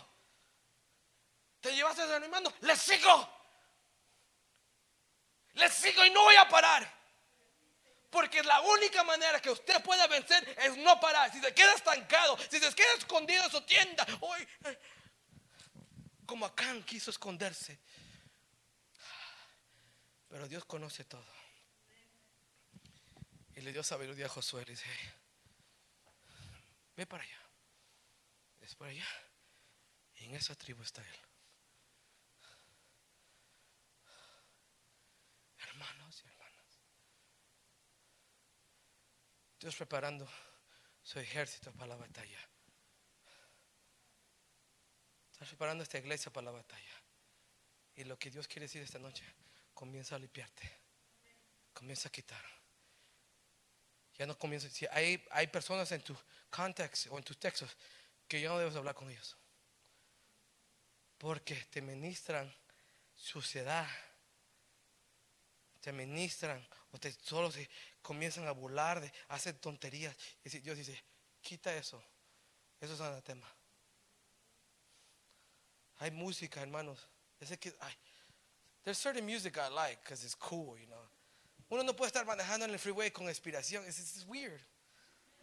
[1.62, 2.54] Te llevaste desanimando.
[2.62, 3.22] Let's see go.
[5.56, 7.02] Let's see go y no voy a parar.
[8.10, 11.32] Porque la única manera que usted pueda vencer es no parar.
[11.32, 14.80] Si se queda estancado, si se queda escondido en su tienda, hoy, eh,
[16.26, 17.80] como Acán quiso esconderse.
[20.28, 21.26] Pero Dios conoce todo.
[23.56, 24.64] Y le dio sabiduría a Josué.
[24.66, 24.86] Le dice,
[26.96, 27.42] ve para allá.
[28.62, 29.08] Es para allá.
[30.16, 31.20] Y en esa tribu está él.
[35.58, 36.80] Hermanos y hermanas.
[39.62, 40.28] Dios preparando
[41.04, 42.40] su ejército para la batalla.
[45.32, 46.94] Está preparando esta iglesia para la batalla.
[47.96, 49.24] Y lo que Dios quiere decir esta noche,
[49.76, 50.80] comienza a limpiarte.
[51.74, 52.44] Comienza a quitar.
[54.18, 54.68] Ya no comienza.
[54.68, 56.18] Si hay, hay personas en tu
[56.50, 57.78] contexto o en tus textos
[58.28, 59.38] que ya no debes hablar con ellos.
[61.20, 62.52] Porque te ministran
[63.16, 63.88] suciedad.
[65.82, 67.70] Te ministran o te solo se
[68.02, 70.16] comienzan a burlar, de, hacen tonterías.
[70.44, 71.04] Y Dios dice,
[71.42, 72.02] quita eso.
[72.80, 73.48] Eso es anatema.
[75.98, 77.08] Hay música, hermanos.
[77.40, 77.74] Ese que,
[78.84, 81.08] there's certain music I like because it's cool, you know.
[81.70, 83.86] Uno no puede estar manejando en el freeway con inspiración.
[83.86, 84.60] Es it's weird.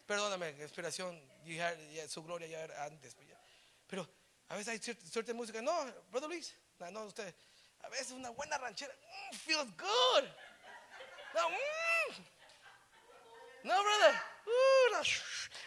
[0.06, 3.14] Perdóname, inspiración, you had, yeah, su gloria ya era antes.
[3.26, 3.38] Ya.
[3.86, 4.08] pero
[4.48, 5.60] a veces hay cierta, música.
[5.60, 5.72] No,
[6.10, 7.34] brother Luis, no, no usted.
[7.80, 10.24] A veces una buena ranchera mm, feels good.
[11.34, 12.37] No, mm.
[13.64, 14.22] No brother.
[14.46, 14.68] Uh.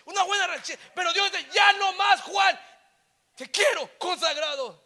[0.05, 0.81] Una buena ranchera.
[0.95, 2.59] Pero Dios dice, ya no más, Juan.
[3.35, 4.83] Te quiero consagrado.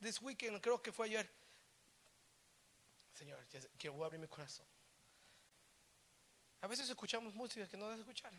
[0.00, 1.28] This weekend, creo que fue ayer.
[3.12, 3.38] Señor,
[3.78, 4.66] quiero abrir mi corazón.
[6.60, 8.32] A veces escuchamos música que no debes escuchar.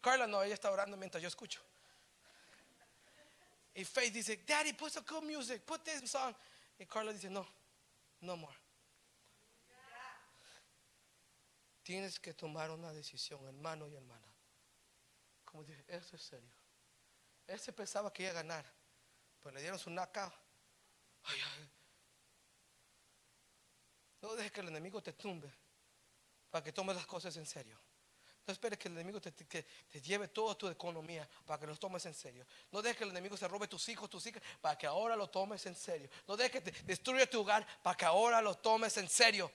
[0.00, 1.60] Carla no, ella está orando mientras yo escucho.
[3.74, 6.34] Y Faith dice, Daddy, put some good music, put this song.
[6.78, 7.46] Y Carla dice, no,
[8.20, 8.59] no more.
[11.90, 14.32] Tienes que tomar una decisión, hermano y hermana.
[15.44, 16.54] Como dije, eso es serio.
[17.48, 18.64] Ese pensaba que iba a ganar,
[19.40, 21.40] pues le dieron su ay.
[24.22, 25.52] No dejes que el enemigo te tumbe
[26.48, 27.76] para que tomes las cosas en serio.
[28.46, 29.66] No esperes que el enemigo te,
[30.00, 32.46] lleve toda tu economía para que los tomes en serio.
[32.70, 35.28] No dejes que el enemigo se robe tus hijos, tus hijas, para que ahora lo
[35.28, 36.08] tomes en serio.
[36.28, 39.50] No dejes que te destruya tu hogar para que ahora lo tomes en serio.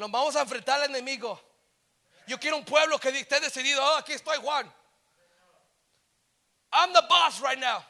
[0.00, 1.38] Nos vamos a enfrentar al enemigo.
[2.26, 3.84] Yo quiero un pueblo que esté decidido.
[3.84, 4.72] Oh, aquí estoy, Juan.
[6.72, 7.84] I'm the boss right now.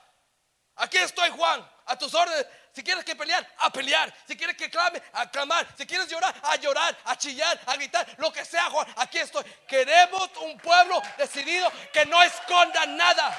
[0.75, 1.65] Aquí estoy, Juan.
[1.87, 2.47] A tus órdenes.
[2.73, 4.13] Si quieres que pelear, a pelear.
[4.27, 5.73] Si quieres que clame, a clamar.
[5.79, 8.05] Si quieres llorar, a llorar, a chillar, a gritar.
[8.19, 8.93] Lo que sea, Juan.
[8.97, 9.45] Aquí estoy.
[9.69, 13.39] Queremos un pueblo decidido que no esconda nada.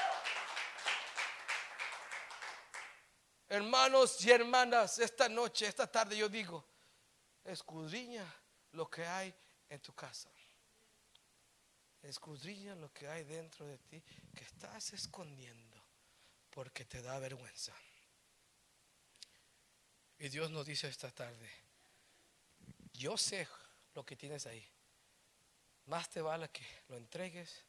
[3.50, 6.66] Hermanos y hermanas, esta noche, esta tarde yo digo,
[7.44, 8.24] escudriña
[8.72, 9.34] lo que hay
[9.68, 10.30] en tu casa.
[12.02, 14.02] Escudriña lo que hay dentro de ti
[14.34, 15.80] que estás escondiendo
[16.50, 17.72] porque te da vergüenza.
[20.18, 21.50] Y Dios nos dice esta tarde,
[22.92, 23.48] yo sé
[23.94, 24.64] lo que tienes ahí.
[25.86, 27.64] Más te vale que lo entregues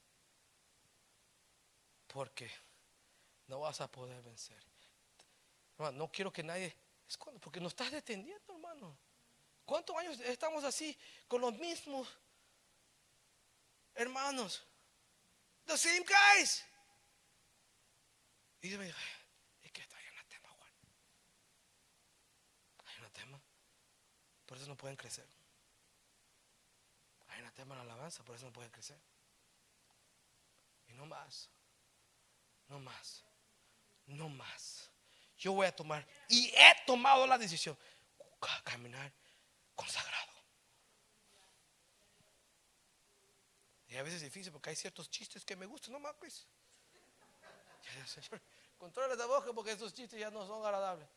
[2.08, 2.49] porque
[3.47, 4.64] no vas a poder vencer.
[5.93, 6.76] No quiero que nadie
[7.08, 8.97] esconda porque nos estás deteniendo, hermano.
[9.66, 10.97] ¿Cuántos años estamos así
[11.28, 12.07] con los mismos
[13.95, 14.64] hermanos?
[15.66, 16.64] The same guys.
[18.61, 18.97] Y me dijo,
[19.61, 20.72] es que está en tema, Juan.
[22.86, 23.41] Hay un tema.
[24.45, 25.28] Por eso no pueden crecer.
[27.28, 28.99] Hay un tema en la alabanza, por eso no pueden crecer.
[30.88, 31.49] Y no más.
[32.68, 33.24] No más.
[34.05, 34.89] No más.
[35.38, 37.78] Yo voy a tomar, y he tomado la decisión,
[38.64, 39.11] caminar
[39.76, 40.34] consagrado.
[43.88, 46.15] Y a veces es difícil porque hay ciertos chistes que me gustan, no más.
[48.07, 48.41] Señor,
[48.78, 51.07] controla la boca porque esos chistes ya no son agradables.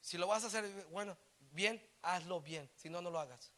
[0.00, 2.70] Si lo vas a hacer, bueno, bien, hazlo bien.
[2.76, 3.52] Si no, no lo hagas.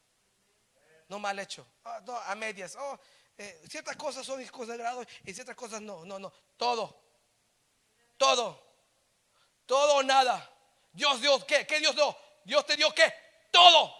[1.08, 1.66] No mal hecho.
[1.84, 2.76] Oh, no, a medias.
[2.78, 2.98] Oh,
[3.36, 6.04] eh, ciertas cosas son consagrados y ciertas cosas no.
[6.04, 6.32] No, no.
[6.56, 7.02] Todo.
[8.16, 8.62] Todo.
[9.66, 10.53] Todo o nada.
[10.94, 11.66] Dios dio qué?
[11.66, 12.16] ¿Qué Dios dio?
[12.44, 13.12] Dios te dio qué?
[13.50, 13.92] Todo.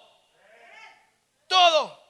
[1.49, 2.03] Todo.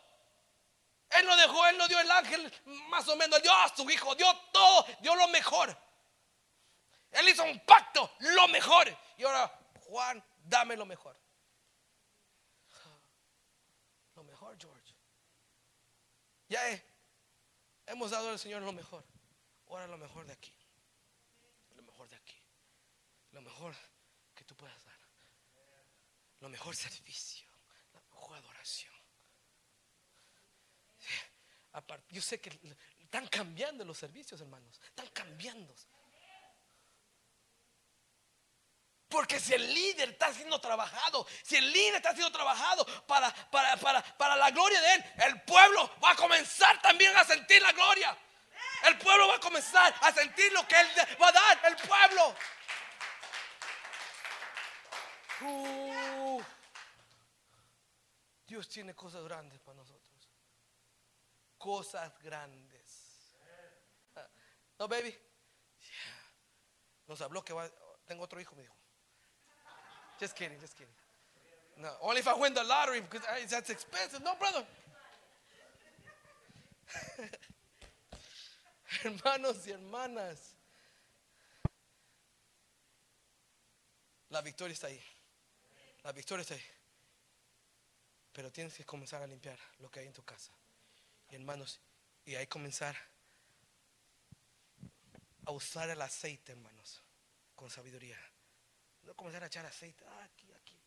[1.10, 2.52] Él no dejó, Él no dio el ángel
[2.88, 5.76] más o menos, dio a su hijo, dio todo, dio lo mejor.
[7.10, 8.94] Él hizo un pacto, lo mejor.
[9.16, 11.16] Y ahora, Juan, dame lo mejor.
[14.16, 14.94] Lo mejor, George.
[16.48, 16.84] Ya eh,
[17.86, 19.04] hemos dado al Señor lo mejor.
[19.68, 20.54] Ahora lo mejor de aquí.
[21.74, 22.36] Lo mejor de aquí.
[23.30, 23.74] Lo mejor
[24.46, 24.98] tú puedas dar.
[26.40, 27.48] Lo mejor servicio.
[27.92, 28.94] La mejor adoración.
[32.10, 32.58] Yo sé que
[33.00, 34.80] están cambiando los servicios, hermanos.
[34.88, 35.74] Están cambiando.
[39.08, 43.76] Porque si el líder está siendo trabajado, si el líder está siendo trabajado para, para,
[43.76, 47.72] para, para la gloria de él, el pueblo va a comenzar también a sentir la
[47.72, 48.16] gloria.
[48.84, 50.88] El pueblo va a comenzar a sentir lo que él
[51.20, 52.36] va a dar, el pueblo.
[58.46, 60.30] Dios tiene cosas grandes para nosotros.
[61.58, 63.36] Cosas grandes.
[64.14, 64.28] Ah,
[64.78, 65.16] no, baby.
[67.06, 67.68] Nos habló que va,
[68.06, 68.74] tengo otro hijo, me dijo.
[70.20, 70.94] Just kidding, just kidding.
[71.76, 74.22] No, only if I win the lottery because that's expensive.
[74.22, 74.64] No, brother.
[79.02, 80.54] Hermanos y hermanas,
[84.30, 85.13] la victoria está ahí.
[86.04, 86.64] La victoria está ahí.
[88.32, 90.52] Pero tienes que comenzar a limpiar lo que hay en tu casa.
[91.30, 91.80] Y hermanos,
[92.24, 92.96] y ahí comenzar
[95.46, 97.02] a usar el aceite, hermanos,
[97.54, 98.18] con sabiduría.
[99.02, 100.78] No comenzar a echar aceite ah, aquí, aquí,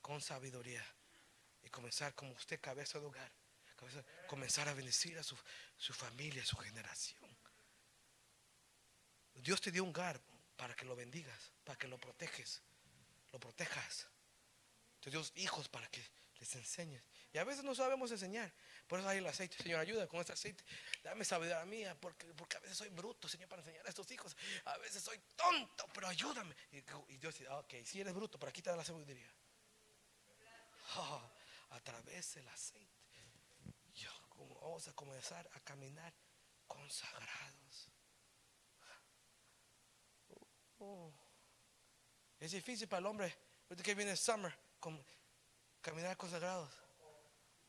[0.00, 0.84] con sabiduría.
[1.62, 3.30] Y comenzar como usted, cabeza de hogar,
[4.26, 5.36] comenzar a bendecir a su,
[5.76, 7.20] su familia, a su generación.
[9.34, 10.20] Dios te dio un hogar
[10.56, 12.62] para que lo bendigas, para que lo proteges,
[13.32, 14.06] lo protejas.
[15.10, 16.02] Te hijos para que
[16.38, 17.02] les enseñes.
[17.32, 18.52] Y a veces no sabemos enseñar.
[18.86, 19.56] Por eso hay el aceite.
[19.62, 20.64] Señor, ayuda con este aceite.
[21.02, 24.36] Dame sabiduría mía, porque, porque a veces soy bruto, Señor, para enseñar a estos hijos.
[24.64, 26.54] A veces soy tonto, pero ayúdame.
[26.72, 26.80] Y,
[27.16, 29.30] Dios dice, ok, si eres bruto, pero aquí te da la sabiduría.
[30.96, 31.30] Oh,
[31.70, 32.98] a través del aceite.
[34.38, 36.14] Vamos a comenzar a caminar
[36.66, 37.88] consagrados.
[40.78, 41.12] Oh.
[42.38, 43.36] Es difícil para el hombre,
[43.82, 44.56] que viene summer,
[45.82, 46.70] caminar consagrados.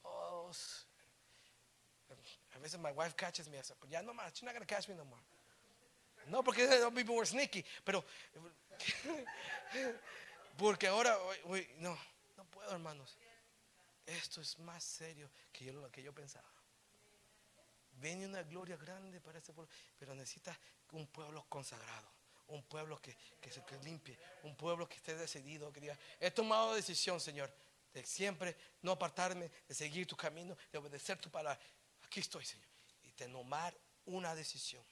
[0.03, 0.51] Oh,
[2.55, 4.95] a veces my wife catches me, said, ya no más, she's not going catch me
[4.95, 5.19] no more.
[6.29, 8.03] No, porque some people were sneaky, pero
[10.57, 11.17] porque ahora,
[11.79, 11.97] no,
[12.37, 13.17] no puedo, hermanos.
[14.05, 16.47] Esto es más serio que yo, lo que yo pensaba.
[17.91, 20.57] Viene una gloria grande para este pueblo, pero necesita
[20.91, 22.09] un pueblo consagrado,
[22.49, 26.73] un pueblo que, que se limpie, un pueblo que esté decidido, que diga, he tomado
[26.73, 27.51] decisión, Señor,
[27.93, 31.59] de siempre no apartarme, de seguir tu camino, de obedecer tu palabra.
[32.03, 32.67] Aquí estoy, Señor.
[33.03, 33.75] Y de tomar
[34.05, 34.83] una decisión.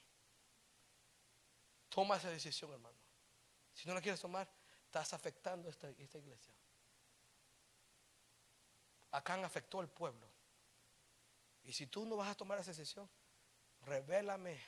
[1.88, 2.98] Toma esa decisión, hermano.
[3.74, 4.48] Si no la quieres tomar,
[4.84, 6.52] estás afectando esta, esta iglesia.
[9.10, 10.28] Acá afectó al pueblo.
[11.64, 13.08] Y si tú no vas a tomar esa decisión,
[13.82, 14.60] revélame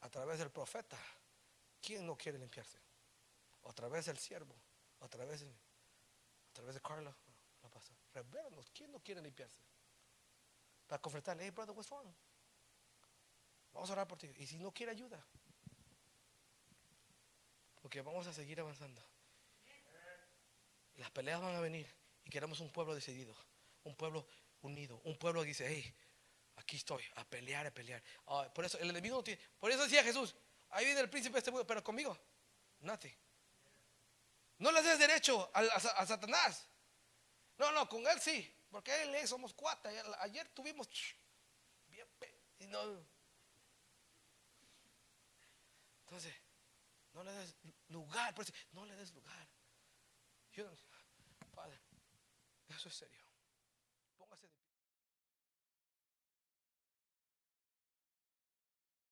[0.00, 0.98] a través del profeta
[1.80, 2.78] quién no quiere limpiarse.
[3.62, 4.54] O a través del siervo,
[5.00, 7.16] o a través de a través de Carla,
[7.62, 7.94] la pasa.
[8.74, 9.60] ¿quién no quiere limpiarse?
[10.86, 12.12] Para confrontarle, hey brother, what's wrong?
[13.72, 14.28] Vamos a orar por ti.
[14.36, 15.24] Y si no quiere ayuda,
[17.80, 19.02] porque vamos a seguir avanzando.
[20.96, 21.88] Las peleas van a venir.
[22.24, 23.34] Y queremos un pueblo decidido,
[23.84, 24.26] un pueblo
[24.62, 25.94] unido, un pueblo que dice, hey,
[26.56, 28.02] aquí estoy, a pelear, a pelear.
[28.26, 30.34] Ah, por eso el enemigo tiene, por eso decía Jesús,
[30.70, 32.18] ahí viene el príncipe de este mundo, pero conmigo,
[32.80, 33.14] nothing.
[34.58, 36.66] No le des derecho a, Satanás.
[37.58, 38.54] No, no, con él sí.
[38.70, 39.90] Porque él es, somos cuatro.
[40.20, 40.88] Ayer, tuvimos.
[41.86, 42.06] Bien,
[42.58, 42.80] y no.
[46.04, 46.34] Entonces,
[47.12, 47.56] no le des
[47.88, 48.34] lugar.
[48.72, 49.48] No le des lugar.
[50.52, 50.68] Yo,
[51.54, 51.80] Padre,
[52.68, 53.27] eso es serio.